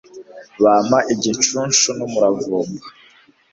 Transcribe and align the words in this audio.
bampa 0.63 0.99
igicuncu 1.13 1.87
n' 1.97 2.01
umuravumba 2.07 2.85